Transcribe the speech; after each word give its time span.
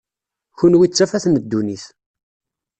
Kenwi 0.59 0.87
d 0.87 0.91
tafat 0.93 1.25
n 1.27 1.35
ddunit. 1.43 1.85